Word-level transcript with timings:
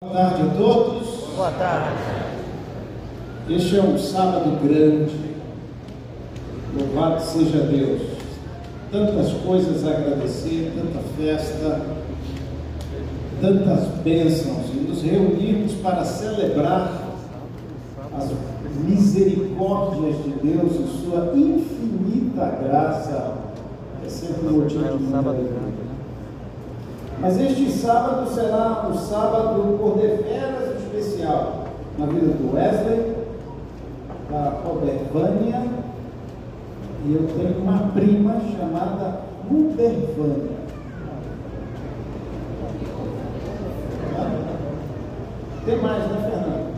Boa 0.00 0.12
tarde 0.12 0.42
a 0.42 0.54
todos. 0.56 1.08
Boa 1.34 1.50
tarde. 1.50 1.96
Este 3.50 3.78
é 3.78 3.82
um 3.82 3.98
sábado 3.98 4.56
grande. 4.62 5.12
Louvado 6.72 7.20
seja 7.20 7.64
Deus. 7.64 8.02
Tantas 8.92 9.32
coisas 9.42 9.84
a 9.84 9.90
agradecer, 9.90 10.72
tanta 10.76 11.00
festa, 11.16 11.80
tantas 13.40 13.88
bênçãos 14.04 14.70
e 14.72 14.86
nos 14.88 15.02
reunirmos 15.02 15.72
para 15.82 16.04
celebrar 16.04 16.92
as 18.16 18.30
misericórdias 18.84 20.14
de 20.22 20.30
Deus 20.30 20.74
e 20.74 21.04
sua 21.04 21.32
infinita 21.34 22.46
graça. 22.62 23.34
É 24.06 24.08
sempre 24.08 24.46
um 24.46 24.60
motivo 24.60 24.96
de 24.96 25.02
muita 25.02 25.28
alegria. 25.28 25.77
Mas 27.20 27.40
este 27.40 27.70
sábado 27.70 28.28
será 28.30 28.88
um 28.88 28.94
sábado 28.94 29.78
por 29.78 29.98
deveras 29.98 30.80
especial 30.82 31.64
na 31.98 32.06
vida 32.06 32.26
do 32.26 32.54
Wesley, 32.54 33.16
da 34.30 34.50
Robervânia, 34.64 35.62
e 37.04 37.14
eu 37.14 37.26
tenho 37.36 37.58
uma 37.62 37.90
prima 37.92 38.40
chamada 38.56 39.20
Ubervânia. 39.50 40.58
Tem 45.64 45.82
mais, 45.82 46.02
né, 46.10 46.30
Fernando? 46.30 46.68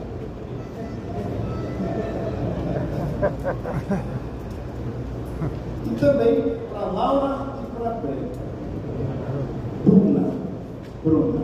E 5.86 5.94
também 5.94 6.56
para 6.72 6.86
Laura 6.86 7.46
e 7.62 7.66
para 7.78 7.90
Brenda. 7.90 8.50
Bruna. 9.84 10.30
Bruna. 11.04 11.40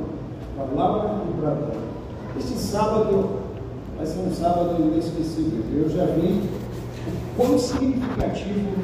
Para 0.56 0.66
Laura 0.74 1.10
e 1.28 1.40
para 1.40 1.50
Bruna. 1.50 1.86
Este 2.36 2.54
sábado 2.54 3.28
vai 3.96 4.06
ser 4.06 4.18
um 4.20 4.32
Eu 5.18 5.88
já 5.88 6.04
vi 6.04 6.42
o 7.06 7.36
quão 7.36 7.58
significativo 7.58 8.76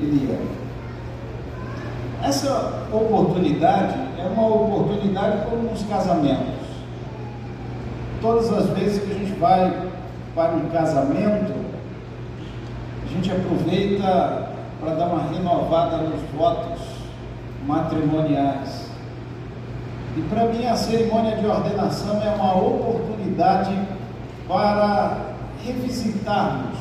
ele 0.00 0.30
é. 0.30 2.26
Essa 2.26 2.86
oportunidade 2.92 3.94
é 4.18 4.24
uma 4.32 4.46
oportunidade 4.46 5.50
como 5.50 5.64
nos 5.64 5.82
casamentos. 5.84 6.60
Todas 8.20 8.52
as 8.52 8.66
vezes 8.70 9.02
que 9.02 9.10
a 9.10 9.14
gente 9.14 9.32
vai 9.32 9.90
para 10.32 10.52
um 10.52 10.68
casamento, 10.68 11.54
a 13.04 13.08
gente 13.08 13.32
aproveita 13.32 14.48
para 14.78 14.94
dar 14.94 15.06
uma 15.06 15.22
renovada 15.24 15.96
nos 15.96 16.20
votos 16.36 16.78
matrimoniais. 17.66 18.90
E 20.16 20.22
para 20.22 20.44
mim 20.46 20.66
a 20.66 20.76
cerimônia 20.76 21.36
de 21.36 21.46
ordenação 21.46 22.22
é 22.22 22.30
uma 22.30 22.56
oportunidade 22.56 23.76
para 24.46 25.29
revisitarmos 25.64 26.78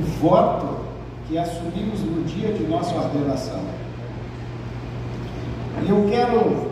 o 0.00 0.02
voto 0.20 0.84
que 1.28 1.38
assumimos 1.38 2.00
no 2.00 2.24
dia 2.24 2.52
de 2.52 2.64
nossa 2.64 2.94
ordenação. 2.94 3.60
E 5.84 5.88
eu 5.88 6.06
quero, 6.10 6.70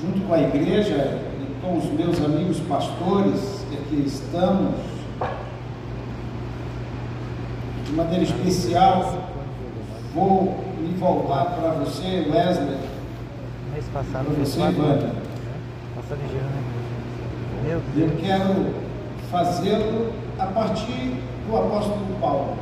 junto 0.00 0.20
com 0.26 0.34
a 0.34 0.40
igreja 0.40 1.18
e 1.40 1.60
com 1.60 1.78
os 1.78 1.84
meus 1.92 2.22
amigos 2.24 2.60
pastores 2.60 3.64
que 3.70 3.76
aqui 3.76 4.04
estamos, 4.06 4.74
de 7.86 7.92
maneira 7.92 8.24
especial, 8.24 9.28
vou 10.14 10.64
me 10.80 10.94
voltar 10.94 11.44
para 11.46 11.70
você, 11.72 12.26
Wesley. 12.30 12.78
Mês 13.72 13.84
passado 13.92 14.24
Para 14.26 14.44
você, 14.44 14.60
Ivana. 14.60 15.12
Passa 15.96 16.14
ligeiro, 16.14 16.44
né? 16.46 16.62
Meu 17.64 17.80
E 17.96 18.00
eu 18.00 18.08
Deus. 18.08 18.20
quero 18.20 18.83
fazê-lo 19.30 20.12
a 20.38 20.46
partir 20.46 21.16
do 21.46 21.56
apóstolo 21.56 22.06
Paulo. 22.20 22.56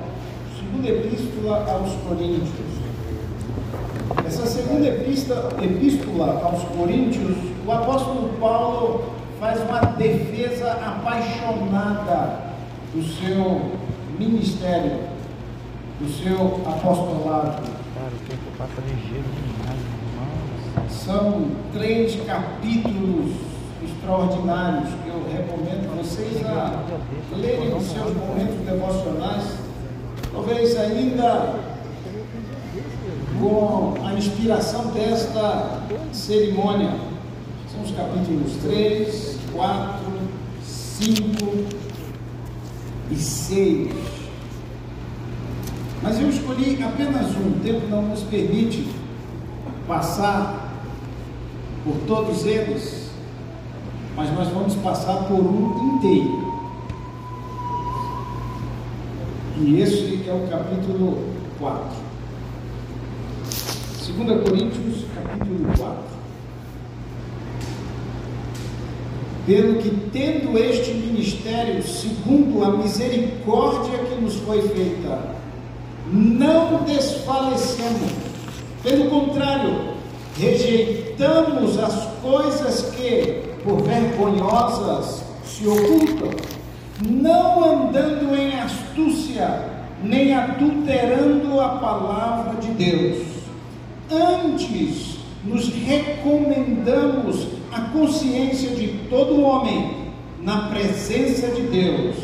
Segunda 0.59 0.89
epístola 0.89 1.65
aos 1.71 1.93
Coríntios. 2.09 2.73
Essa 4.27 4.47
segunda 4.47 4.87
epístola, 4.89 6.41
aos 6.43 6.63
Coríntios, 6.77 7.37
o 7.67 7.73
apóstolo 7.73 8.31
Paulo 8.41 9.13
faz 9.39 9.61
uma 9.61 9.81
defesa 9.81 10.73
apaixonada 10.73 12.53
do 12.95 13.03
seu 13.03 13.73
ministério, 14.19 15.01
do 16.01 16.09
seu 16.09 16.61
apostolado. 16.67 17.63
Cara, 17.95 18.13
o 18.13 18.29
tempo 18.29 18.43
passa 18.59 18.81
ligeiro 18.83 19.25
demais, 19.37 19.81
irmãos. 20.79 20.93
São 20.93 21.51
três 21.73 22.17
capítulos 22.25 23.52
extraordinários 23.85 24.89
que 25.03 25.09
eu 25.09 25.25
recomendo 25.31 25.97
vocês 25.97 26.45
a 26.47 26.85
lerem 27.37 27.71
nos 27.71 27.85
seus 27.85 28.15
momentos 28.15 28.57
devocionais, 28.65 29.45
talvez 30.33 30.77
ainda 30.77 31.61
com 33.41 33.95
a 34.05 34.15
inspiração 34.15 34.87
desta 34.89 35.83
cerimônia. 36.13 36.95
São 37.73 37.83
os 37.83 37.91
capítulos 37.91 38.57
3, 38.63 39.39
4, 39.53 40.05
5 40.65 41.83
e 43.11 43.17
6. 43.17 43.93
Mas 46.03 46.21
eu 46.21 46.29
escolhi 46.29 46.83
apenas 46.83 47.37
um, 47.37 47.49
o 47.49 47.61
tempo 47.63 47.87
não 47.89 48.03
nos 48.03 48.23
permite 48.25 48.89
passar 49.87 50.73
por 51.85 51.97
todos 52.07 52.45
eles, 52.45 53.02
mas 54.17 54.33
nós 54.35 54.49
vamos 54.49 54.75
passar 54.77 55.25
por 55.25 55.41
um 55.41 55.97
inteiro. 55.97 56.53
E 59.61 59.81
esse 59.81 60.29
é 60.29 60.33
o 60.33 60.49
capítulo 60.49 61.19
4. 61.59 62.13
2 64.17 64.43
Coríntios, 64.43 65.05
capítulo 65.15 65.73
4. 65.79 66.13
Pelo 69.47 69.75
que, 69.79 69.91
tendo 70.13 70.59
este 70.59 70.93
ministério, 70.95 71.83
segundo 71.83 72.65
a 72.65 72.77
misericórdia 72.77 73.99
que 73.99 74.21
nos 74.21 74.37
foi 74.37 74.63
feita, 74.69 75.37
não 76.13 76.83
desfalecemos. 76.85 78.13
Pelo 78.83 79.09
contrário, 79.11 79.95
rejeitamos 80.39 81.79
as 81.79 82.09
coisas 82.21 82.83
que, 82.97 83.52
por 83.65 83.83
vergonhosas, 83.83 85.25
se 85.45 85.67
ocultam, 85.67 86.31
não 87.09 87.65
andando 87.65 88.35
em 88.37 88.59
astúcia, 88.59 89.69
nem 90.03 90.35
adulterando 90.35 91.61
a 91.61 91.69
palavra 91.71 92.61
de 92.61 92.69
Deus. 92.73 93.27
Antes, 94.11 95.19
nos 95.45 95.69
recomendamos 95.69 97.49
a 97.73 97.81
consciência 97.93 98.71
de 98.71 99.09
todo 99.09 99.43
homem 99.43 100.13
na 100.43 100.69
presença 100.69 101.49
de 101.49 101.63
Deus, 101.63 102.17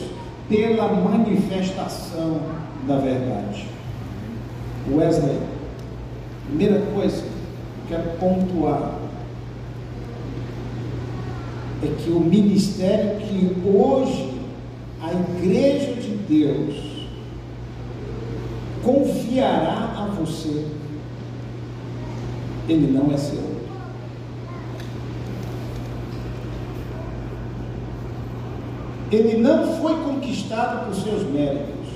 pela 0.48 0.88
manifestação 0.88 2.40
da 2.86 2.96
verdade. 2.96 3.66
Wesley, 4.90 5.38
primeira 6.46 6.80
coisa 6.94 7.18
eu 7.18 7.88
quero 7.88 8.10
pontuar 8.18 8.97
é 11.82 11.86
que 12.02 12.10
o 12.10 12.20
ministério 12.20 13.20
que 13.20 13.68
hoje 13.68 14.34
a 15.00 15.12
Igreja 15.12 15.94
de 15.94 16.10
Deus 16.28 16.74
confiará 18.82 19.94
a 19.96 20.06
você, 20.18 20.66
ele 22.68 22.90
não 22.90 23.12
é 23.12 23.16
seu. 23.16 23.58
Ele 29.10 29.38
não 29.38 29.80
foi 29.80 29.94
conquistado 30.02 30.86
por 30.86 30.94
seus 30.94 31.22
méritos. 31.30 31.88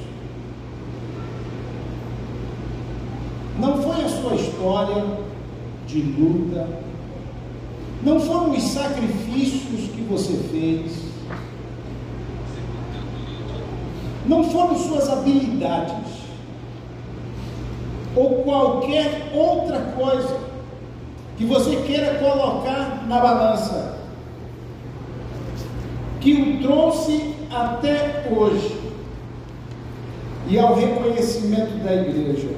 Não 3.59 3.83
foi 3.83 4.05
a 4.05 4.09
sua 4.09 4.35
história 4.35 5.05
de 5.87 6.01
luta. 6.01 6.67
Não 8.03 8.19
foram 8.19 8.51
os 8.51 8.63
sacrifícios 8.65 9.91
que 9.95 10.03
você 10.03 10.33
fez. 10.51 11.03
Não 14.27 14.43
foram 14.51 14.77
suas 14.77 15.09
habilidades. 15.09 16.23
Ou 18.17 18.43
qualquer 18.43 19.31
outra 19.33 19.79
coisa 19.97 20.37
que 21.39 21.45
você 21.45 21.77
queira 21.87 22.19
colocar 22.19 23.05
na 23.07 23.21
balança 23.21 23.99
que 26.21 26.35
o 26.35 26.63
trouxe 26.63 27.35
até 27.51 28.29
hoje 28.31 28.81
e 30.49 30.59
ao 30.59 30.75
reconhecimento 30.75 31.83
da 31.83 31.95
igreja, 31.95 32.51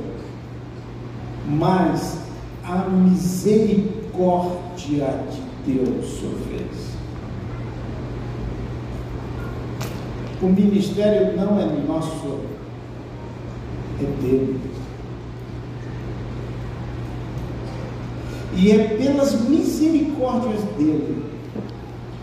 mas 1.46 2.18
a 2.64 2.88
misericórdia 2.88 4.03
de 4.76 5.02
Deus 5.66 6.20
fez. 6.48 6.94
O 10.40 10.46
ministério 10.46 11.36
não 11.36 11.58
é 11.58 11.66
nosso, 11.86 12.40
é 14.00 14.22
dele. 14.22 14.60
E 18.56 18.70
é 18.70 18.88
pelas 18.96 19.40
misericórdias 19.48 20.62
dele, 20.78 21.24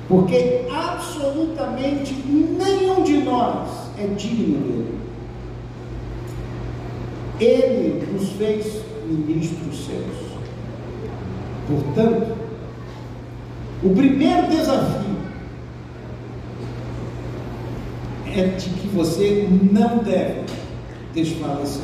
porque 0.08 0.66
absolutamente 0.72 2.14
nenhum 2.14 3.04
de 3.04 3.18
nós 3.18 3.68
é 3.98 4.08
digno 4.08 4.60
dele. 4.60 5.00
Ele 7.40 8.14
nos 8.14 8.30
fez 8.34 8.82
ministros 9.08 9.86
seus. 9.86 10.31
Portanto, 11.68 12.38
o 13.84 13.90
primeiro 13.96 14.48
desafio 14.48 15.18
é 18.36 18.46
de 18.48 18.70
que 18.70 18.88
você 18.88 19.48
não 19.72 20.00
deve 20.00 20.46
desfalecer. 21.14 21.84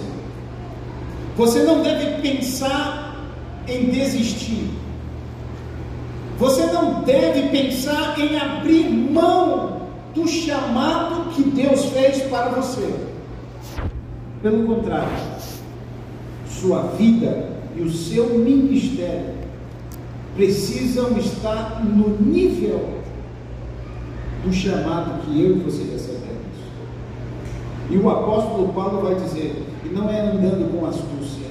Você 1.35 1.63
não 1.63 1.81
deve 1.81 2.21
pensar 2.21 3.15
em 3.67 3.85
desistir. 3.89 4.69
Você 6.39 6.65
não 6.67 7.01
deve 7.01 7.49
pensar 7.49 8.17
em 8.19 8.37
abrir 8.37 8.89
mão 8.89 9.81
do 10.13 10.27
chamado 10.27 11.31
que 11.33 11.43
Deus 11.43 11.85
fez 11.85 12.21
para 12.23 12.49
você. 12.49 12.93
Pelo 14.41 14.65
contrário, 14.67 15.09
sua 16.47 16.83
vida 16.97 17.49
e 17.75 17.81
o 17.81 17.91
seu 17.91 18.37
ministério 18.37 19.36
precisam 20.37 21.17
estar 21.17 21.83
no 21.83 22.09
nível 22.21 22.99
do 24.45 24.53
chamado 24.53 25.23
que 25.23 25.41
eu 25.41 25.57
e 25.57 25.59
você 25.59 25.83
recebemos. 25.91 26.27
E 27.89 27.97
o 27.97 28.09
apóstolo 28.09 28.71
Paulo 28.71 29.01
vai 29.01 29.15
dizer, 29.15 29.65
e 29.83 29.89
não 29.89 30.09
é 30.09 30.21
andando 30.21 30.71
com 30.71 30.85
astúcia. 30.85 31.47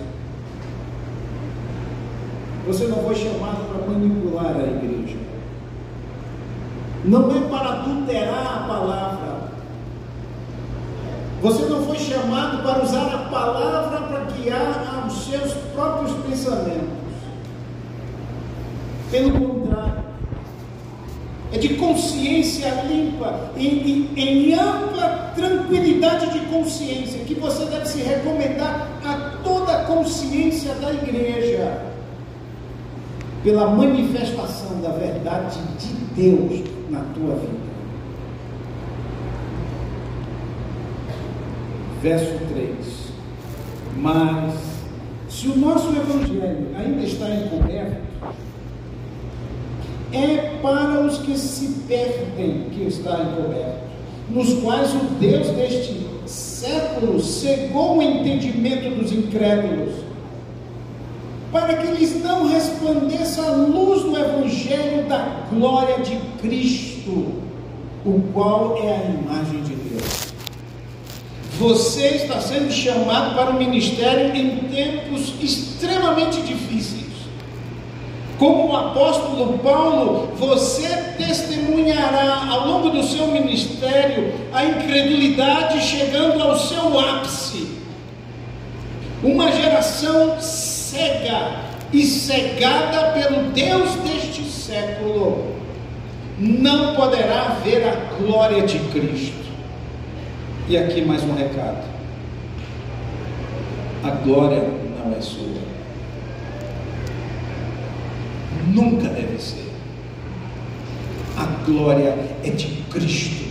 Você 2.67 2.87
não 2.87 2.99
foi 2.99 3.15
chamado 3.17 3.69
para 3.69 3.93
manipular 3.93 4.56
a 4.56 4.62
igreja. 4.62 5.19
Não 7.05 7.31
é 7.31 7.41
para 7.49 7.69
adulterar 7.81 8.62
a 8.62 8.67
palavra. 8.69 9.50
Você 11.43 11.65
não 11.67 11.85
foi 11.85 11.99
chamado 11.99 12.62
para 12.62 12.82
usar 12.82 13.15
a 13.15 13.31
palavra 13.31 14.00
para 14.00 14.25
guiar 14.32 15.06
os 15.06 15.25
seus 15.25 15.53
próprios 15.75 16.12
pensamentos. 16.25 17.06
Pelo 19.11 19.31
contrário, 19.32 20.05
é 21.53 21.58
de 21.58 21.75
consciência 21.75 22.69
limpa, 22.88 23.50
em, 23.56 24.11
em, 24.17 24.20
em, 24.20 24.55
ampla 24.55 25.32
tranquilidade 25.35 26.32
de 26.32 26.41
consciência, 26.47 27.20
que 27.25 27.35
você 27.35 27.64
deve 27.67 27.87
se 27.87 28.03
recomendar 28.03 28.88
a 29.05 29.38
toda 29.44 29.73
a 29.73 29.85
consciência 29.85 30.75
da 30.75 30.93
igreja, 30.93 31.82
pela 33.44 33.70
manifestação 33.70 34.81
da 34.81 34.91
verdade 34.91 35.58
de 35.79 35.94
Deus 36.20 36.69
na 36.91 37.00
tua 37.14 37.37
vida. 37.37 37.67
Verso 42.03 42.38
3: 42.53 42.76
Mas, 43.99 44.55
se 45.29 45.47
o 45.47 45.56
nosso 45.56 45.91
evangelho 45.91 46.69
ainda 46.76 47.03
está 47.03 47.29
encoberto, 47.31 48.06
é 50.17 50.59
para 50.63 51.01
os 51.01 51.19
que 51.19 51.37
se 51.37 51.67
perdem 51.87 52.71
que 52.73 52.83
está 52.85 53.23
encoberto, 53.23 53.87
nos 54.31 54.55
quais 54.55 54.93
o 54.95 55.05
Deus 55.21 55.49
deste 55.49 56.07
século 56.27 57.21
cegou 57.21 57.99
o 57.99 58.03
entendimento 58.03 58.97
dos 58.97 59.13
incrédulos, 59.13 59.95
para 61.53 61.75
que 61.75 61.87
lhes 61.93 62.23
não 62.23 62.49
resplandeça 62.49 63.43
a 63.43 63.51
luz 63.53 64.03
do 64.03 64.17
Evangelho 64.17 65.07
da 65.09 65.47
glória 65.51 65.99
de 66.01 66.17
Cristo, 66.41 67.27
o 68.05 68.23
qual 68.33 68.77
é 68.83 68.91
a 68.91 69.05
imagem 69.11 69.63
de 69.63 69.75
Deus. 69.75 70.27
Você 71.59 72.09
está 72.09 72.41
sendo 72.41 72.71
chamado 72.71 73.35
para 73.35 73.51
o 73.51 73.59
ministério 73.59 74.35
em 74.37 74.59
tempos 74.69 75.35
extremamente 75.41 76.43
difíceis. 76.43 76.95
Como 78.38 78.69
o 78.69 78.77
apóstolo 78.77 79.59
Paulo, 79.61 80.29
você 80.37 80.88
testemunhará 81.17 82.47
ao 82.50 82.67
longo 82.67 82.91
do 82.91 83.03
seu 83.03 83.29
ministério 83.29 84.35
a 84.53 84.65
incredulidade 84.65 85.81
chegando 85.81 86.43
ao 86.43 86.56
seu 86.59 86.99
ápice. 86.99 87.77
Uma 89.23 89.50
geração 89.53 90.38
cega 90.38 91.61
e 91.93 92.05
cegada 92.05 93.12
pelo 93.12 93.50
Deus 93.53 93.94
deste 93.97 94.44
século 94.44 95.56
não 96.39 96.94
poderá 96.94 97.56
ver 97.65 97.89
a 97.89 98.17
glória 98.19 98.67
de 98.67 98.79
Cristo. 98.91 99.47
E 100.69 100.77
aqui 100.77 101.00
mais 101.00 101.23
um 101.23 101.35
recado: 101.35 101.85
a 104.05 104.11
glória 104.11 104.62
não 105.03 105.17
é 105.17 105.21
sua. 105.23 105.47
Nunca 108.73 109.08
deve 109.08 109.41
ser. 109.41 109.73
A 111.37 111.44
glória 111.64 112.17
é 112.43 112.50
de 112.50 112.82
Cristo. 112.91 113.47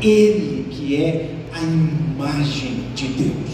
Ele 0.00 0.68
que 0.70 0.96
é 1.02 1.34
a 1.52 1.62
imagem 1.62 2.84
de 2.94 3.08
Deus. 3.08 3.50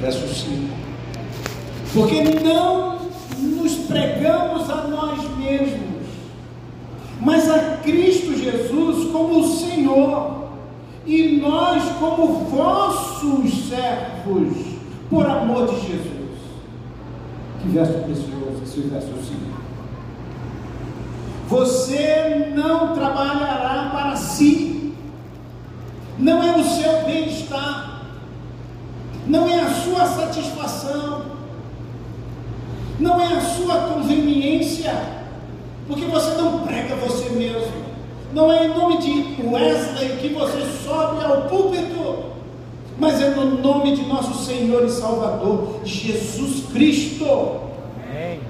Verso 0.00 0.26
5. 0.26 0.72
Porque 1.94 2.22
não 2.22 2.98
nos 3.38 3.74
pregamos 3.86 4.68
a 4.70 4.88
nós 4.88 5.20
mesmos, 5.38 6.06
mas 7.20 7.48
a 7.50 7.76
Cristo 7.82 8.36
Jesus 8.36 9.10
como 9.12 9.40
o 9.40 9.56
Senhor, 9.56 10.42
e 11.06 11.40
nós 11.40 11.82
como 11.98 12.46
vossos 12.46 13.68
servos, 13.68 14.56
por 15.10 15.26
amor 15.26 15.66
de 15.68 15.86
Jesus. 15.86 16.11
Que 17.62 17.68
verso 17.68 17.92
precioso 17.92 18.62
esse 18.64 18.80
verso 18.80 19.06
5. 19.06 19.52
Você 21.48 22.50
não 22.54 22.92
trabalhará 22.94 23.90
para 23.90 24.16
si, 24.16 24.94
não 26.18 26.42
é 26.42 26.56
o 26.56 26.64
seu 26.64 27.04
bem-estar, 27.04 28.02
não 29.26 29.48
é 29.48 29.60
a 29.60 29.70
sua 29.70 30.06
satisfação, 30.06 31.22
não 32.98 33.20
é 33.20 33.26
a 33.26 33.40
sua 33.40 33.76
conveniência, 33.92 34.94
porque 35.86 36.06
você 36.06 36.34
não 36.40 36.60
prega 36.60 36.96
você 36.96 37.28
mesmo, 37.30 37.82
não 38.32 38.50
é 38.50 38.66
em 38.66 38.74
nome 38.74 38.98
de 38.98 39.42
Wesley 39.46 40.16
que 40.20 40.28
você 40.30 40.64
sobe 40.84 41.24
ao 41.24 41.42
púlpito, 41.42 42.01
mas 42.98 43.20
é 43.20 43.30
no 43.30 43.60
nome 43.60 43.96
de 43.96 44.04
nosso 44.06 44.44
Senhor 44.44 44.84
e 44.84 44.90
Salvador, 44.90 45.80
Jesus 45.84 46.66
Cristo. 46.72 47.24
Amém. 48.08 48.40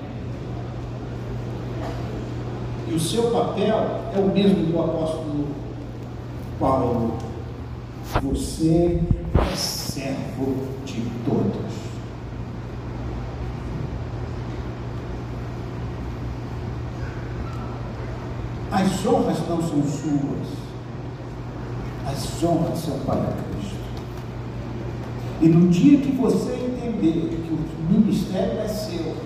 E 2.88 2.94
o 2.94 3.00
seu 3.00 3.30
papel 3.30 4.00
é 4.14 4.18
o 4.18 4.28
mesmo 4.28 4.66
do 4.66 4.78
apóstolo 4.80 5.46
Paulo. 6.58 7.14
Você 8.20 9.00
é 9.34 9.56
servo 9.56 10.54
de 10.84 11.02
todos. 11.24 11.72
As 18.70 19.06
honras 19.06 19.38
não 19.48 19.60
são 19.60 19.82
suas, 19.82 20.48
as 22.06 22.42
honras 22.42 22.78
são 22.78 22.98
para. 23.00 23.51
E 25.42 25.48
no 25.48 25.68
dia 25.70 25.98
que 25.98 26.12
você 26.12 26.52
entender 26.52 27.42
que 27.44 27.52
o 27.52 27.92
ministério 27.92 28.60
é 28.60 28.68
seu, 28.68 29.16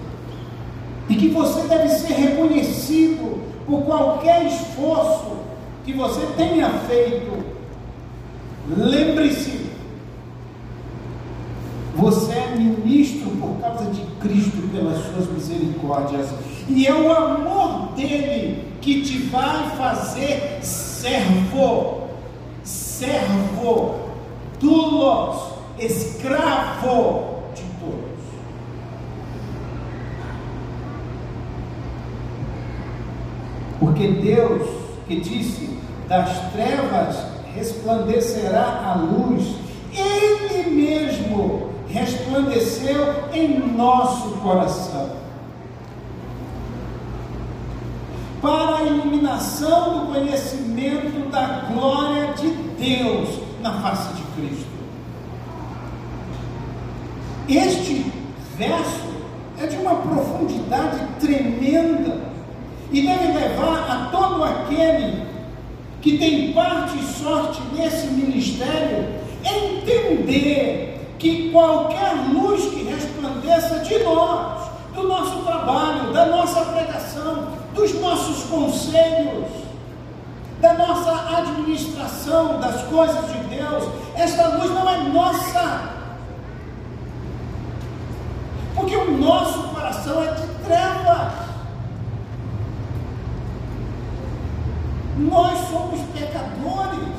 e 1.10 1.14
que 1.14 1.28
você 1.28 1.68
deve 1.68 1.90
ser 1.90 2.14
reconhecido 2.14 3.42
por 3.66 3.82
qualquer 3.82 4.46
esforço 4.46 5.36
que 5.84 5.92
você 5.92 6.26
tenha 6.36 6.70
feito, 6.88 7.44
lembre-se, 8.74 9.66
você 11.94 12.32
é 12.32 12.56
ministro 12.56 13.30
por 13.32 13.60
causa 13.60 13.90
de 13.90 14.00
Cristo 14.20 14.70
pelas 14.72 14.98
suas 15.04 15.30
misericórdias, 15.30 16.28
e 16.66 16.86
é 16.86 16.94
o 16.94 17.12
amor 17.12 17.92
dele 17.94 18.64
que 18.80 19.02
te 19.02 19.18
vai 19.18 19.70
fazer 19.76 20.60
servo, 20.62 22.08
servo, 22.64 23.96
doulos, 24.58 25.45
escravo 25.78 27.42
de 27.54 27.62
todos. 27.80 28.20
Porque 33.78 34.08
Deus 34.08 34.68
que 35.06 35.20
disse: 35.20 35.78
das 36.08 36.52
trevas 36.52 37.16
resplandecerá 37.54 38.82
a 38.84 38.94
luz, 38.94 39.56
Ele 39.92 40.70
mesmo 40.70 41.70
resplandeceu 41.88 43.30
em 43.32 43.58
nosso 43.76 44.30
coração. 44.42 45.26
para 48.46 48.76
a 48.76 48.82
iluminação 48.84 49.98
do 49.98 50.12
conhecimento 50.12 51.30
da 51.30 51.64
glória 51.72 52.32
de 52.34 52.48
Deus 52.78 53.40
na 53.60 53.72
face 53.80 54.14
de 54.14 54.22
Cristo. 54.22 54.75
Este 57.48 58.12
verso 58.56 59.06
é 59.60 59.66
de 59.66 59.76
uma 59.76 59.94
profundidade 59.96 60.98
tremenda 61.20 62.20
e 62.90 63.06
deve 63.06 63.38
levar 63.38 63.88
a 63.88 64.08
todo 64.10 64.42
aquele 64.42 65.24
que 66.02 66.18
tem 66.18 66.52
parte 66.52 66.98
e 66.98 67.02
sorte 67.02 67.60
nesse 67.72 68.08
ministério 68.08 69.14
entender 69.44 71.14
que 71.18 71.50
qualquer 71.50 72.14
luz 72.32 72.64
que 72.64 72.82
resplandeça 72.84 73.78
de 73.80 73.98
nós, 74.00 74.70
do 74.94 75.04
nosso 75.04 75.38
trabalho, 75.44 76.12
da 76.12 76.26
nossa 76.26 76.60
pregação, 76.66 77.48
dos 77.74 77.94
nossos 78.00 78.44
conselhos, 78.44 79.46
da 80.60 80.74
nossa 80.74 81.38
administração 81.38 82.60
das 82.60 82.82
coisas 82.82 83.32
de 83.32 83.38
Deus, 83.56 83.84
esta 84.16 84.48
luz 84.56 84.70
não 84.70 84.88
é 84.88 84.98
nossa, 85.08 85.95
nosso 89.12 89.68
coração 89.68 90.22
é 90.22 90.32
de 90.32 90.46
trevas. 90.64 91.32
Nós 95.18 95.58
somos 95.68 96.00
pecadores. 96.12 97.16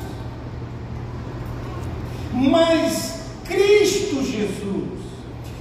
Mas 2.32 3.22
Cristo 3.44 4.22
Jesus 4.24 4.98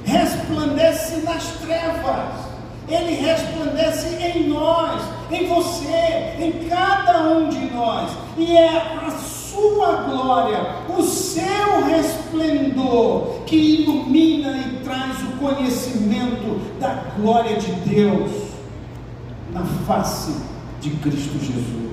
resplandece 0.05 1.17
nas 1.17 1.43
trevas. 1.62 2.48
Ele 2.88 3.15
resplandece 3.15 4.15
em 4.15 4.48
nós, 4.48 5.01
em 5.29 5.48
você, 5.48 6.36
em 6.39 6.69
cada 6.69 7.24
um 7.24 7.50
de 7.50 7.65
nós. 7.74 8.12
E 8.38 8.55
é 8.55 8.69
a 8.69 9.12
sua 9.12 10.03
glória, 10.03 10.60
o 10.88 11.03
seu 11.03 11.84
resplendor, 11.86 13.37
que 13.48 13.56
ilumina 13.56 14.58
e 14.58 14.84
traz 14.84 15.18
o 15.24 15.38
conhecimento 15.38 16.60
da 16.80 16.94
glória 17.18 17.58
de 17.58 17.72
Deus 17.89 18.32
na 19.51 19.63
face 19.88 20.36
de 20.80 20.92
Cristo 20.92 21.39
Jesus 21.39 21.88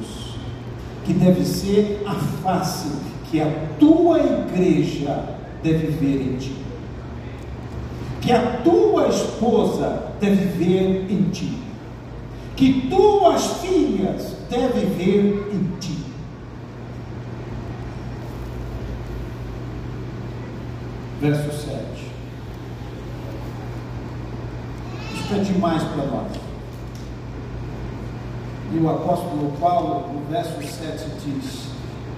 que 1.04 1.12
deve 1.12 1.44
ser 1.44 2.02
a 2.06 2.14
face 2.14 2.88
que 3.30 3.40
a 3.40 3.50
tua 3.78 4.18
igreja 4.20 5.24
deve 5.62 5.88
ver 5.88 6.20
em 6.20 6.36
ti. 6.36 6.56
Que 8.20 8.32
a 8.32 8.58
tua 8.62 9.08
esposa 9.08 10.12
deve 10.20 10.46
ver 10.46 11.06
em 11.10 11.30
ti. 11.30 11.58
Que 12.56 12.88
tuas 12.88 13.60
filhas 13.60 14.36
devem 14.48 14.86
ver 14.90 15.50
em 15.52 15.78
ti. 15.78 16.03
Verso 21.24 21.50
7. 21.52 21.78
Isso 25.14 25.34
é 25.34 25.38
demais 25.38 25.82
para 25.82 26.04
nós. 26.04 26.32
E 28.70 28.76
o 28.76 28.90
apóstolo 28.90 29.52
Paulo, 29.58 30.12
no 30.12 30.26
verso 30.30 30.62
7, 30.62 31.06
diz: 31.24 31.68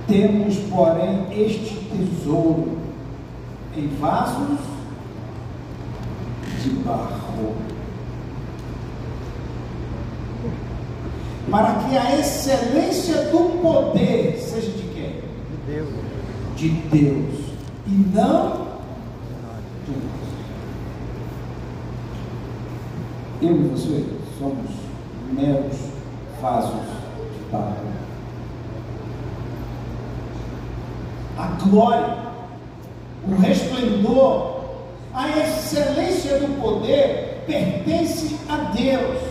Temos, 0.08 0.56
porém, 0.68 1.24
este 1.30 1.76
tesouro 1.84 2.78
em 3.76 3.86
vasos 4.00 4.58
de 6.64 6.70
barro, 6.70 7.54
para 11.48 11.74
que 11.74 11.96
a 11.96 12.18
excelência 12.18 13.22
do 13.30 13.60
poder 13.62 14.36
seja 14.40 14.72
de 14.72 14.82
quem? 14.92 15.20
De 15.48 15.56
Deus. 15.64 15.88
De 16.56 16.68
Deus, 16.70 17.40
e 17.86 17.90
não 18.12 18.66
de 19.86 19.92
nós. 19.92 20.26
Eu 23.46 23.54
e 23.54 23.68
você 23.68 24.04
somos 24.40 24.70
meros 25.30 25.76
vasos 26.42 26.80
de 27.32 27.52
barro. 27.52 27.76
A 31.38 31.46
glória, 31.62 32.16
o 33.28 33.36
resplendor, 33.36 34.62
a 35.14 35.28
excelência 35.28 36.40
do 36.40 36.60
poder 36.60 37.44
pertence 37.46 38.36
a 38.48 38.56
Deus. 38.72 39.22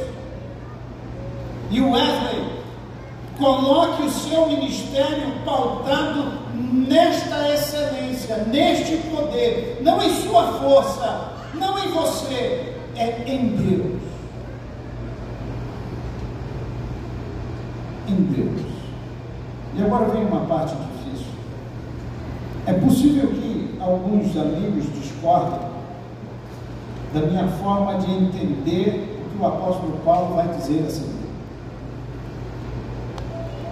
E 1.70 1.82
o 1.82 1.92
Wesley 1.92 2.46
coloque 3.38 4.04
o 4.04 4.10
seu 4.10 4.48
ministério 4.48 5.34
pautado 5.44 6.40
nesta 6.54 7.54
excelência, 7.54 8.38
neste 8.48 8.96
poder, 9.10 9.82
não 9.82 10.02
em 10.02 10.16
sua 10.22 10.54
força, 10.54 11.34
não 11.54 11.78
em 11.80 11.90
você, 11.90 12.75
é 12.96 13.24
em 13.28 13.48
Deus. 13.56 14.16
em 18.08 18.16
Deus. 18.16 18.62
E 19.76 19.84
agora 19.84 20.10
vem 20.10 20.26
uma 20.26 20.42
parte 20.42 20.76
difícil. 20.76 21.28
É 22.66 22.74
possível 22.74 23.28
que 23.28 23.78
alguns 23.80 24.36
amigos 24.38 24.86
discordem 24.94 25.60
da 27.14 27.22
minha 27.22 27.48
forma 27.48 27.98
de 28.00 28.12
entender 28.12 29.22
o 29.26 29.30
que 29.30 29.42
o 29.42 29.48
apóstolo 29.48 30.00
Paulo 30.04 30.36
vai 30.36 30.48
dizer 30.50 30.86
assim. 30.86 31.14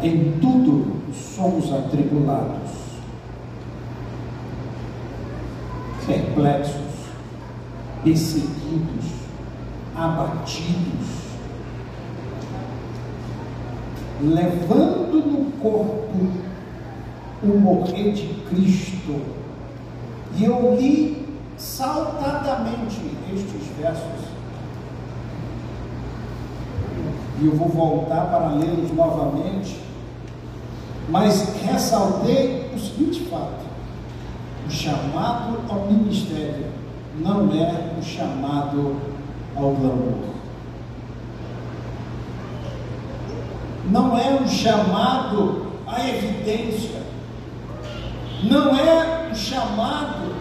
Em 0.02 0.34
tudo 0.40 1.02
somos 1.14 1.72
atribulados, 1.74 2.72
perplexos, 6.06 6.93
perseguidos, 8.04 9.06
abatidos, 9.96 11.24
levando 14.22 15.26
no 15.26 15.52
corpo 15.60 16.44
o 17.42 17.60
morrer 17.60 18.12
de 18.14 18.28
Cristo. 18.50 19.22
E 20.36 20.44
eu 20.44 20.76
li 20.76 21.28
saltadamente 21.58 23.00
estes 23.34 23.68
versos. 23.78 24.34
E 27.42 27.46
eu 27.46 27.56
vou 27.56 27.70
voltar 27.70 28.26
para 28.28 28.50
lê-los 28.50 28.92
novamente. 28.92 29.82
Mas 31.10 31.54
ressaltei 31.62 32.72
o 32.74 32.80
seguinte 32.80 33.26
fato: 33.26 33.66
o 34.66 34.72
chamado 34.72 35.60
ao 35.70 35.92
ministério 35.92 36.83
não 37.20 37.52
é 37.54 38.00
o 38.00 38.04
chamado 38.04 38.96
ao 39.56 39.72
glamour. 39.72 40.34
não 43.86 44.18
é 44.18 44.30
um 44.30 44.48
chamado 44.48 45.68
à 45.86 46.08
evidência, 46.08 47.02
não 48.44 48.76
é 48.76 49.30
um 49.30 49.36
chamado 49.36 50.34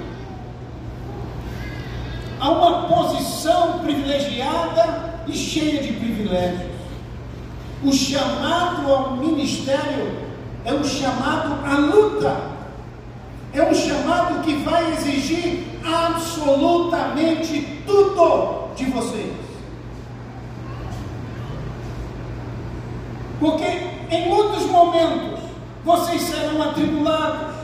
a 2.39 2.51
uma 2.51 2.89
posição 2.89 3.81
privilegiada 3.81 5.23
e 5.27 5.33
cheia 5.33 5.83
de 5.83 5.93
privilégios. 5.93 6.73
O 7.85 7.93
chamado 7.93 8.93
ao 8.93 9.17
ministério 9.17 10.19
é 10.65 10.73
um 10.73 10.85
chamado 10.85 11.65
à 11.65 11.75
luta, 11.79 12.37
é 13.53 13.63
um 13.63 13.75
chamado 13.75 14.43
que 14.43 14.55
vai 14.59 14.93
exigir 14.93 15.65
absolutamente 15.85 17.83
tudo 17.87 18.75
de 18.75 18.85
vocês. 18.87 19.33
Porque 23.41 23.67
em 24.11 24.29
muitos 24.29 24.67
momentos 24.67 25.41
vocês 25.85 26.23
serão 26.23 26.63
atribulados, 26.63 27.57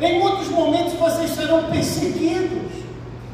em 0.00 0.20
muitos 0.20 0.48
momentos 0.48 0.92
vocês 0.94 1.30
serão 1.30 1.64
perseguidos, 1.64 2.72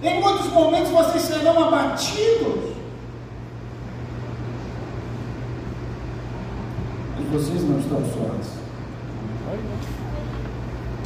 em 0.03 0.21
muitos 0.21 0.47
momentos 0.51 0.91
vocês 0.91 1.23
serão 1.23 1.63
abatidos. 1.63 2.73
E 7.21 7.23
vocês 7.31 7.63
não 7.63 7.79
estão 7.79 8.01
sós. 8.01 8.65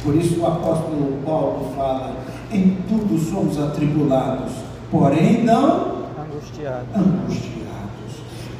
Por 0.03 0.15
isso 0.15 0.39
o 0.39 0.47
apóstolo 0.47 1.21
Paulo 1.25 1.73
fala: 1.75 2.15
em 2.51 2.77
tudo 2.87 3.17
somos 3.19 3.59
atribulados, 3.59 4.51
porém 4.89 5.43
não 5.43 5.99
Angustiados. 6.17 6.87
angustiados 6.95 7.59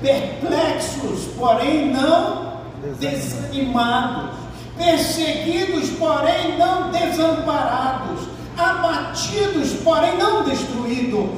perplexos, 0.01 1.25
porém 1.37 1.91
não 1.91 2.59
desanimados, 2.99 4.37
perseguidos, 4.77 5.89
porém 5.91 6.57
não 6.57 6.91
desamparados, 6.91 8.21
abatidos, 8.57 9.73
porém 9.83 10.17
não 10.17 10.43
destruídos, 10.43 11.29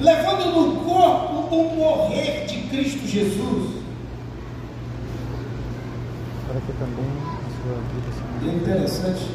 levando 0.00 0.52
no 0.54 0.84
corpo 0.84 1.54
o 1.54 1.76
morrer 1.76 2.46
de 2.46 2.62
Cristo 2.68 3.06
Jesus. 3.06 3.78
Para 6.46 6.60
que 6.60 6.72
também 6.72 7.37
a 7.58 7.62
sua 7.62 7.74
vida 7.92 8.12
se 8.12 8.44
E 8.44 8.48
é 8.48 8.54
interessante, 8.54 9.26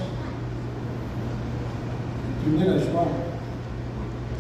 em 2.46 2.50
1 2.56 2.92
João, 2.92 3.08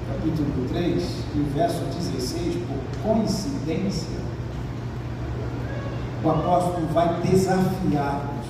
capítulo 0.07 0.67
3, 0.69 1.03
no 1.35 1.43
verso 1.53 1.81
16, 1.85 2.55
por 2.65 2.77
coincidência, 3.03 4.23
o 6.23 6.29
apóstolo 6.29 6.87
vai 6.93 7.21
desafiar-nos 7.21 8.47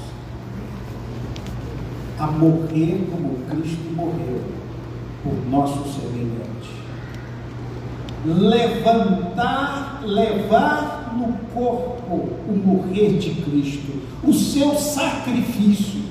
a 2.20 2.28
morrer 2.28 3.08
como 3.10 3.44
Cristo 3.50 3.92
morreu 3.96 4.42
por 5.24 5.34
nosso 5.50 5.84
semelhante. 5.92 6.84
Levantar, 8.26 10.02
levar 10.06 11.03
no 11.14 11.34
corpo 11.54 12.16
o 12.48 12.62
morrer 12.66 13.18
de 13.18 13.30
Cristo, 13.42 14.02
o 14.24 14.34
seu 14.34 14.76
sacrifício. 14.76 16.02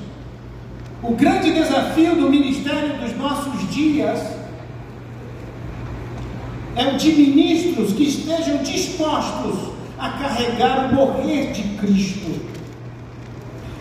O 1.03 1.15
grande 1.15 1.53
desafio 1.53 2.15
do 2.15 2.31
ministério 2.31 2.99
dos 2.99 3.17
nossos 3.17 3.69
dias 3.75 4.21
é 6.77 6.87
o 6.87 6.97
de 6.97 7.13
ministros 7.13 7.93
que 7.93 8.05
estejam 8.05 8.59
dispostos 8.59 9.73
a 9.99 10.11
carregar 10.11 10.87
o 10.87 10.95
morrer 10.95 11.53
de 11.53 11.63
Cristo, 11.79 12.41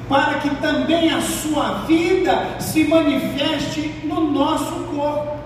para 0.09 0.39
que 0.39 0.49
também 0.57 1.11
a 1.11 1.21
sua 1.21 1.85
vida 1.85 2.59
se 2.59 2.83
manifeste 2.83 3.91
no 4.03 4.31
nosso 4.31 4.73
corpo. 4.95 5.40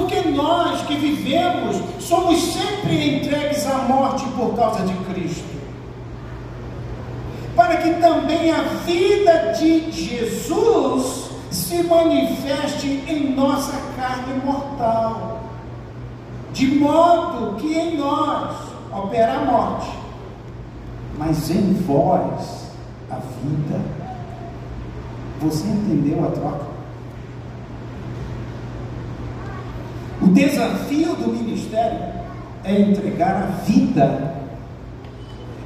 Porque 0.00 0.30
nós 0.30 0.80
que 0.86 0.94
vivemos 0.96 1.76
somos 1.98 2.40
sempre 2.54 3.16
entregues 3.16 3.66
à 3.66 3.82
morte 3.82 4.24
por 4.30 4.56
causa 4.56 4.82
de 4.86 4.94
Cristo. 5.04 5.44
Para 7.54 7.76
que 7.76 7.90
também 8.00 8.50
a 8.50 8.62
vida 8.62 9.52
de 9.58 9.92
Jesus 9.92 11.30
se 11.50 11.82
manifeste 11.82 13.04
em 13.06 13.34
nossa 13.34 13.74
carne 13.94 14.40
mortal. 14.42 15.42
De 16.54 16.66
modo 16.66 17.56
que 17.56 17.74
em 17.74 17.98
nós 17.98 18.56
opera 18.90 19.34
a 19.34 19.44
morte, 19.44 19.90
mas 21.18 21.50
em 21.50 21.74
vós 21.74 22.70
a 23.10 23.16
vida. 23.16 23.80
Você 25.42 25.68
entendeu 25.68 26.24
a 26.24 26.30
troca? 26.30 26.70
O 30.19 30.19
desafio 30.32 31.14
do 31.14 31.32
ministério 31.32 31.98
é 32.64 32.80
entregar 32.80 33.36
a 33.36 33.46
vida, 33.64 34.34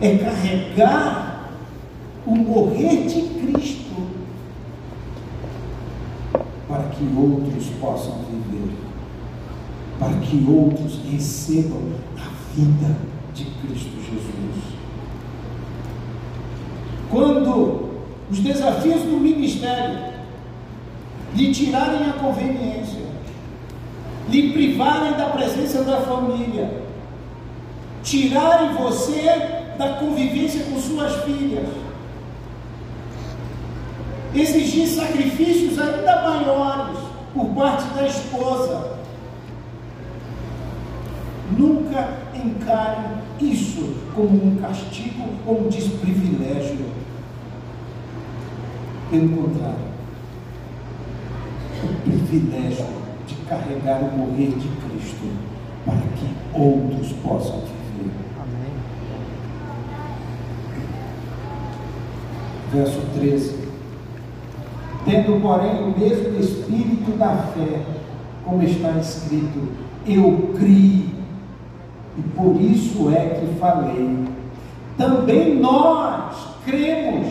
é 0.01 0.19
carregar 0.19 1.51
o 2.27 2.35
morrer 2.37 3.07
de 3.07 3.23
Cristo 3.41 3.85
para 6.69 6.85
que 6.85 7.05
outros 7.17 7.67
possam 7.81 8.19
viver, 8.31 8.75
para 9.99 10.15
que 10.19 10.45
outros 10.49 11.01
recebam 11.11 11.83
a 12.17 12.55
vida 12.55 12.97
de 13.35 13.45
Cristo 13.45 13.97
Jesus. 14.01 14.75
Quando 17.11 17.91
os 18.31 18.39
desafios 18.39 19.03
do 19.03 19.19
ministério 19.21 20.15
lhe 21.35 21.53
tirarem 21.53 22.09
a 22.09 22.13
conveniência, 22.15 22.94
lhe 24.35 24.53
privarem 24.53 25.13
da 25.13 25.27
presença 25.27 25.85
da 25.85 26.01
família, 26.01 26.83
tirarem 28.03 28.75
você 28.75 29.23
da 29.79 29.91
convivência 30.01 30.65
com 30.65 30.81
suas 30.81 31.23
filhas, 31.23 31.69
exigir 34.35 34.89
sacrifícios 34.89 35.79
ainda 35.79 36.23
maiores 36.23 36.99
por 37.33 37.47
parte 37.51 37.85
da 37.95 38.07
esposa. 38.07 38.99
Nunca 41.57 42.09
encare 42.35 43.05
isso 43.41 43.95
como 44.17 44.45
um 44.45 44.57
castigo 44.57 45.29
ou 45.47 45.67
um 45.67 45.69
desprivilégio. 45.69 46.93
Pelo 49.11 49.29
contrário, 49.29 49.95
o 51.85 51.95
privilégio 52.03 53.04
carregar 53.49 54.01
o 54.03 54.17
morrer 54.17 54.51
de 54.51 54.69
Cristo 54.69 55.29
para 55.85 55.97
que 55.97 56.35
outros 56.55 57.13
possam 57.23 57.61
viver. 57.61 58.13
Amém. 58.41 58.73
Verso 62.73 63.01
13. 63.19 63.65
Tendo, 65.05 65.41
porém, 65.43 65.83
o 65.83 65.99
mesmo 65.99 66.39
espírito 66.41 67.17
da 67.19 67.37
fé, 67.55 67.83
como 68.45 68.63
está 68.63 68.93
escrito, 68.93 69.69
eu 70.07 70.55
criei, 70.57 71.13
e 72.17 72.23
por 72.35 72.61
isso 72.61 73.11
é 73.11 73.41
que 73.41 73.59
falei. 73.59 74.19
Também 74.97 75.57
nós 75.57 76.55
cremos, 76.65 77.27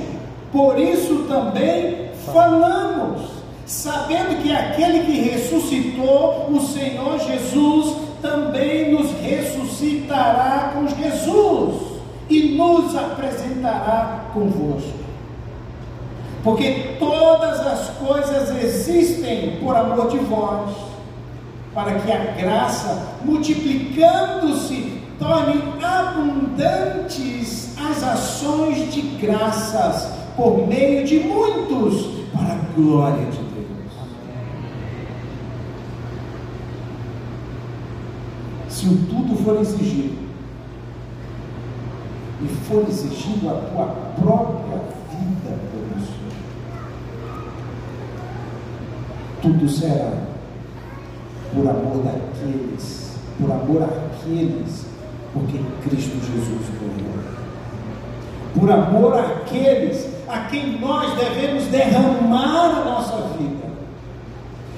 por 0.52 0.78
isso 0.78 1.26
também 1.28 2.10
falamos, 2.32 3.33
sabendo 3.65 4.41
que 4.41 4.52
aquele 4.52 5.06
que 5.06 5.30
ressuscitou 5.30 6.47
o 6.49 6.60
Senhor 6.62 7.19
Jesus 7.19 7.95
também 8.21 8.93
nos 8.93 9.12
ressuscitará 9.21 10.71
com 10.73 10.88
Jesus 10.88 11.93
e 12.30 12.56
nos 12.56 12.95
apresentará 12.95 14.26
convosco. 14.34 15.04
Porque 16.43 16.95
todas 16.99 17.60
as 17.62 17.89
coisas 17.91 18.49
existem 18.63 19.58
por 19.62 19.76
amor 19.76 20.10
de 20.10 20.17
vós, 20.17 20.71
para 21.73 21.99
que 21.99 22.12
a 22.12 22.17
graça, 22.38 23.15
multiplicando-se, 23.23 25.02
torne 25.17 25.62
abundantes 25.82 27.76
as 27.78 28.04
ações 28.04 28.93
de 28.93 29.02
graças 29.02 30.12
por 30.36 30.67
meio 30.67 31.06
de 31.06 31.19
muitos, 31.19 32.08
para 32.34 32.54
a 32.54 32.58
glória 32.76 33.26
de 33.26 33.38
Deus. 33.38 33.54
Se 38.84 38.89
o 38.89 38.98
tudo 38.98 39.41
for 39.41 39.62
exigido, 39.62 40.17
e 42.41 42.48
for 42.67 42.84
exigido 42.89 43.50
a 43.50 43.54
tua 43.54 43.86
própria 44.22 44.78
vida 45.10 45.58
por 45.72 45.98
isso, 45.98 46.19
tudo 49.41 49.69
será 49.69 50.12
por 51.54 51.65
amor 51.65 52.04
daqueles, 52.04 53.15
por 53.39 53.50
amor 53.50 53.84
àqueles, 53.84 54.86
porque 55.32 55.60
Cristo 55.88 56.17
Jesus 56.19 56.67
morreu. 56.82 57.24
Por 58.54 58.69
amor 58.69 59.17
àqueles 59.17 60.10
a 60.28 60.39
quem 60.50 60.78
nós 60.82 61.17
devemos 61.17 61.63
derramar 61.67 62.82
a 62.82 62.84
nossa 62.84 63.15
vida 63.38 63.63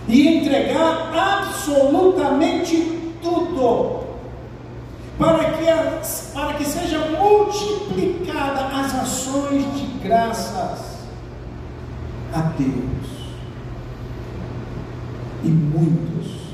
e 0.07 0.27
entregar 0.27 1.11
absolutamente 1.11 2.94
tudo 3.25 4.05
para 5.17 5.51
que, 5.53 5.67
as, 5.67 6.31
para 6.33 6.53
que 6.53 6.65
seja 6.65 6.99
multiplicada 7.09 8.65
as 8.67 8.93
ações 8.93 9.63
de 9.73 9.85
graças 10.03 10.99
a 12.33 12.41
Deus 12.57 13.15
e 15.43 15.47
muitos 15.47 16.53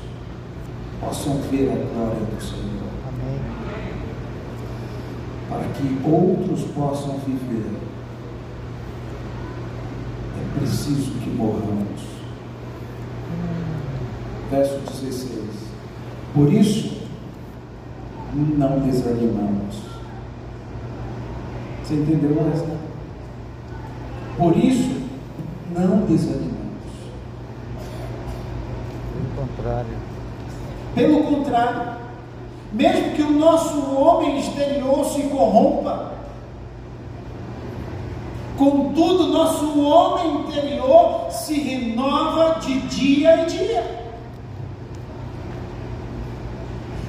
possam 1.00 1.40
ver 1.50 1.70
a 1.70 1.94
glória 1.94 2.20
do 2.20 2.40
Senhor, 2.40 2.88
Amém. 3.08 3.40
para 5.48 5.64
que 5.74 6.08
outros 6.08 6.62
possam 6.72 7.18
viver. 7.26 7.76
É 10.38 10.58
preciso 10.58 11.12
que 11.18 11.30
morramos. 11.30 12.00
Verso 14.50 14.78
16. 14.78 15.71
Por 16.34 16.50
isso, 16.52 17.02
não 18.34 18.78
desanimamos. 18.80 19.76
Você 21.82 21.94
entendeu 21.94 22.50
essa? 22.54 22.78
Por 24.38 24.56
isso, 24.56 25.02
não 25.70 26.06
desanimamos. 26.06 26.52
Pelo 29.12 29.46
contrário. 29.46 30.12
Pelo 30.94 31.24
contrário, 31.24 31.92
mesmo 32.72 33.12
que 33.12 33.22
o 33.22 33.32
nosso 33.32 33.94
homem 33.94 34.38
exterior 34.38 35.04
se 35.04 35.22
corrompa, 35.24 36.12
contudo, 38.56 39.28
nosso 39.28 39.80
homem 39.80 40.42
interior 40.42 41.30
se 41.30 41.60
renova 41.60 42.58
de 42.60 42.80
dia 42.80 43.42
em 43.42 43.46
dia. 43.46 44.01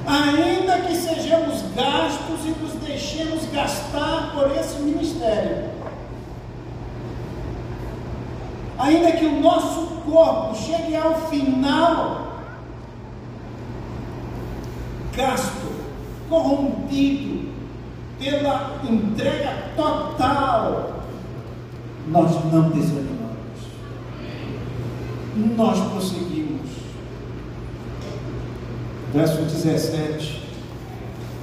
Ainda 0.06 0.80
que 0.80 0.94
sejamos 0.94 1.62
gastos 1.74 2.44
e 2.44 2.50
nos 2.60 2.72
deixemos 2.74 3.46
gastar 3.50 4.32
por 4.34 4.50
esse 4.50 4.80
ministério, 4.80 5.70
ainda 8.78 9.12
que 9.12 9.24
o 9.24 9.40
nosso 9.40 9.86
corpo 10.04 10.54
chegue 10.54 10.94
ao 10.94 11.14
final 11.28 12.24
gasto, 15.16 15.72
corrompido 16.28 17.52
pela 18.18 18.80
entrega 18.88 19.72
total, 19.76 21.04
nós 22.08 22.32
não 22.52 22.70
desanimamos. 22.70 23.14
Nós 25.56 25.80
prosseguimos. 25.90 26.33
Verso 29.14 29.42
17. 29.42 30.42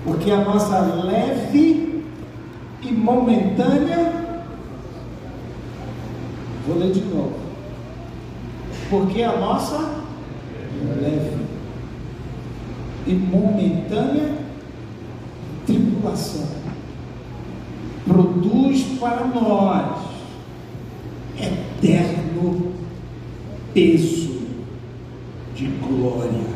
Porque 0.04 0.30
a 0.30 0.44
nossa 0.44 0.78
leve 0.78 2.04
e 2.82 2.92
momentânea. 2.92 4.12
Vou 6.68 6.78
ler 6.78 6.92
de 6.92 7.00
novo. 7.00 7.40
Porque 8.90 9.24
a 9.24 9.38
nossa 9.38 10.04
leve 11.00 11.46
e 13.08 13.14
momentânea 13.14 14.34
tribulação 15.66 16.48
produz 18.06 18.84
para 19.00 19.26
nós 19.28 20.02
eterno 21.40 22.74
peso 23.74 24.42
de 25.56 25.68
glória 25.68 26.52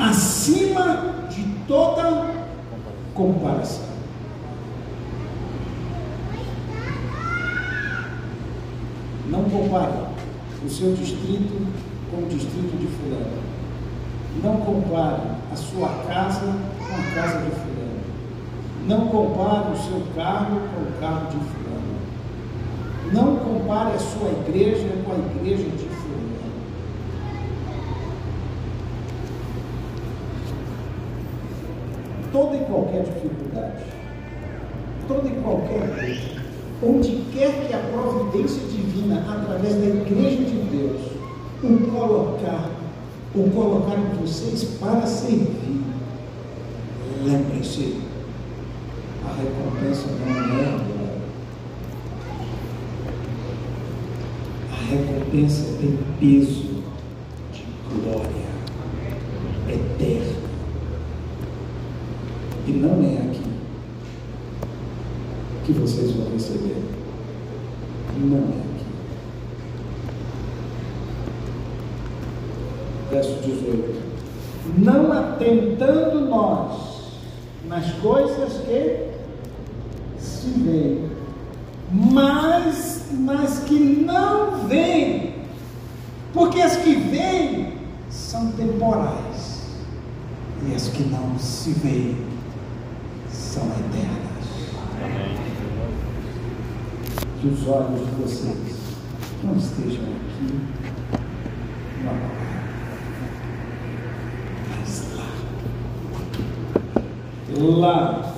acima 0.00 1.26
de 1.28 1.42
toda 1.68 2.30
comparação. 3.14 3.90
Não 9.28 9.44
compare 9.44 9.92
o 10.70 10.72
seu 10.72 10.92
distrito 10.92 11.66
com 12.10 12.18
o 12.18 12.28
distrito 12.28 12.78
de 12.78 12.86
fulano. 12.86 13.42
Não 14.40 14.56
compare 14.58 15.22
a 15.52 15.56
sua 15.56 15.88
casa 16.06 16.46
com 16.78 16.94
a 16.94 17.14
casa 17.14 17.40
de 17.40 17.50
fulano. 17.50 18.00
Não 18.86 19.08
compare 19.08 19.72
o 19.72 19.76
seu 19.76 20.02
carro 20.14 20.60
com 20.72 20.82
o 20.82 21.00
carro 21.00 21.26
de 21.26 21.38
fulano. 21.38 21.90
Não 23.12 23.36
compare 23.36 23.94
a 23.94 23.98
sua 23.98 24.30
igreja 24.30 24.88
com 25.04 25.12
a 25.12 25.18
igreja 25.18 25.64
de 25.64 25.88
fulano. 25.88 26.30
Toda 32.32 32.56
e 32.56 32.64
qualquer 32.64 33.02
dificuldade, 33.02 33.82
toda 35.08 35.28
e 35.28 35.32
qualquer 35.42 35.96
coisa, 35.96 36.42
onde 36.80 37.24
quer 37.32 37.66
que 37.66 37.74
a 37.74 37.78
providência 37.78 38.69
igreja 40.10 40.44
de 40.44 40.76
Deus, 40.76 41.00
o 41.62 41.90
colocar 41.90 42.70
o 43.32 43.48
colocar 43.50 43.96
em 43.96 44.20
vocês 44.20 44.64
para 44.80 45.06
servir. 45.06 45.82
Lembre-se, 47.22 47.96
a 49.24 49.32
recompensa 49.34 50.08
não 50.08 50.58
é 50.58 50.64
agora. 50.64 51.20
A 54.72 54.90
recompensa 54.90 55.76
tem 55.78 55.98
peso 56.18 56.82
de 57.52 57.64
glória 57.94 58.50
eterna. 59.68 60.40
E 62.66 62.72
não 62.72 63.04
é 63.04 63.28
aqui 63.28 63.50
que 65.66 65.72
vocês 65.72 66.10
vão 66.12 66.32
receber. 66.32 66.82
Não 68.18 68.38
é 68.38 68.70
verso 73.10 73.34
18: 73.42 74.02
Não 74.78 75.12
atentando 75.12 76.20
nós 76.20 77.12
nas 77.68 77.92
coisas 77.94 78.52
que 78.64 79.10
se 80.18 80.50
veem, 80.50 81.10
mas 81.92 83.08
nas 83.12 83.60
que 83.64 83.78
não 83.78 84.66
vêm, 84.68 85.34
porque 86.32 86.60
as 86.60 86.76
que 86.76 86.94
vêm 86.94 87.74
são 88.10 88.52
temporais, 88.52 89.62
e 90.66 90.74
as 90.74 90.88
que 90.88 91.04
não 91.04 91.38
se 91.38 91.70
veem 91.70 92.16
são 93.30 93.64
eternas. 93.64 94.30
Que 97.40 97.48
os 97.48 97.66
olhos 97.66 98.00
de 98.00 98.14
vocês 98.22 98.76
não 99.42 99.56
estejam 99.56 100.04
aqui, 100.04 100.60
não 102.04 102.40
lá 107.58 108.34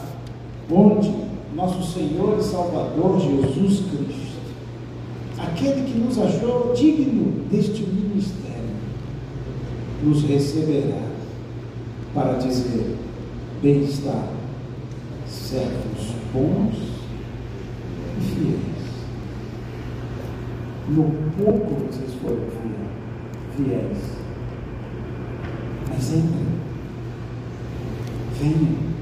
onde 0.70 1.14
nosso 1.54 1.82
Senhor 1.92 2.38
e 2.38 2.42
Salvador 2.42 3.20
Jesus 3.20 3.80
Cristo, 3.90 4.38
aquele 5.38 5.82
que 5.84 5.98
nos 5.98 6.18
achou 6.18 6.72
digno 6.74 7.31
deste 7.52 7.82
ministério, 7.82 8.72
nos 10.02 10.24
receberá 10.24 11.02
para 12.14 12.38
dizer: 12.38 12.96
bem-estar, 13.62 14.28
servos 15.28 16.14
bons 16.32 16.74
e 18.16 18.20
fiéis. 18.22 18.72
No 20.88 21.04
pouco 21.36 21.74
vocês 21.86 22.14
foram 22.22 22.48
fiéis, 23.54 23.98
mas 25.88 26.08
entrem, 26.08 26.46
venham 28.40 28.92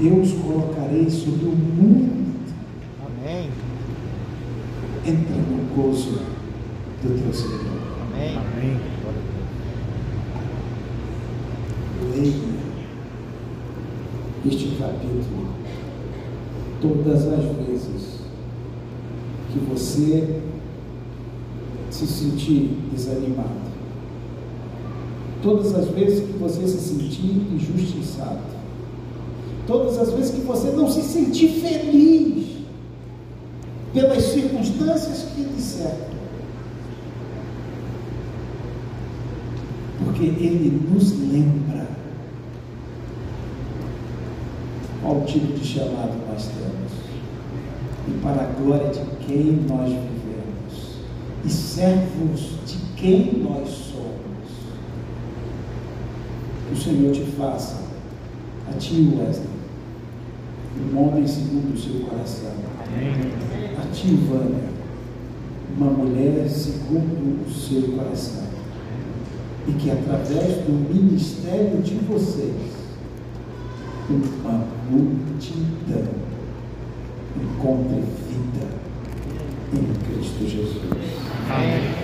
eu 0.00 0.20
os 0.20 0.32
colocarei 0.32 1.08
sobre 1.08 1.44
o 1.44 1.52
mundo. 1.52 2.32
Amém. 3.06 3.50
Entra 5.06 5.36
no 5.36 5.74
gozo 5.76 6.18
do 7.02 7.22
teu 7.22 7.34
Senhor. 7.34 7.60
Amém. 8.00 8.38
Amém. 8.38 8.80
Leia 12.14 12.52
este 14.44 14.76
capítulo 14.76 15.48
todas 16.80 17.26
as 17.28 17.44
vezes 17.66 18.20
que 19.52 19.58
você 19.58 20.40
se 21.90 22.06
sentir 22.06 22.76
desanimado. 22.92 23.72
Todas 25.42 25.74
as 25.74 25.88
vezes 25.88 26.24
que 26.24 26.38
você 26.38 26.66
se 26.68 26.78
sentir 26.78 27.48
injustiçado 27.52 28.52
Todas 29.66 29.96
as 29.98 30.12
vezes 30.12 30.32
que 30.32 30.40
você 30.40 30.70
não 30.70 30.90
se 30.90 31.02
sentir 31.02 31.48
feliz 31.60 32.46
pelas 33.92 34.22
circunstâncias 34.24 35.26
que 35.34 35.42
lhe 35.42 35.60
cercam. 35.60 36.21
Porque 40.22 40.44
Ele 40.44 40.88
nos 40.88 41.18
lembra 41.18 41.88
qual 45.02 45.24
tipo 45.24 45.52
de 45.52 45.66
chamado 45.66 46.12
nós 46.28 46.46
temos 46.46 46.92
e 48.06 48.22
para 48.22 48.42
a 48.44 48.52
glória 48.52 48.90
de 48.90 49.00
quem 49.26 49.64
nós 49.68 49.88
vivemos 49.88 50.98
e 51.44 51.50
servos 51.50 52.52
de 52.64 52.76
quem 52.94 53.42
nós 53.42 53.68
somos. 53.68 54.48
Que 56.68 56.74
o 56.74 56.76
Senhor 56.76 57.12
te 57.12 57.24
faça 57.32 57.82
a 58.70 58.78
ti, 58.78 59.12
Wesley, 59.18 59.48
um 60.88 60.98
homem 61.00 61.26
segundo 61.26 61.74
o 61.74 61.80
seu 61.80 61.98
coração. 62.06 62.52
A 63.76 63.92
ti, 63.92 64.14
Vânia, 64.14 64.70
uma 65.76 65.90
mulher 65.90 66.48
segundo 66.48 67.44
o 67.44 67.52
seu 67.52 67.96
coração. 67.96 68.51
E 69.68 69.72
que 69.72 69.90
através 69.90 70.64
do 70.64 70.72
ministério 70.92 71.80
de 71.82 71.94
vocês, 72.06 72.72
uma 74.10 74.66
multidão 74.90 76.08
encontre 77.40 78.02
vida 78.28 78.66
em 79.72 80.14
Cristo 80.14 80.48
Jesus. 80.48 80.82
Amém. 81.48 82.01